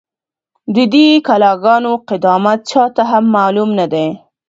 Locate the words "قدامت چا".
2.09-2.83